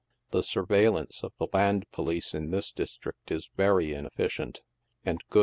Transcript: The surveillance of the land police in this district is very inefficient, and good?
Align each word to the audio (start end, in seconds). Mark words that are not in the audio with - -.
The 0.31 0.41
surveillance 0.41 1.23
of 1.23 1.31
the 1.37 1.45
land 1.53 1.85
police 1.91 2.33
in 2.33 2.49
this 2.49 2.71
district 2.71 3.29
is 3.29 3.51
very 3.55 3.93
inefficient, 3.93 4.61
and 5.05 5.23
good? 5.29 5.39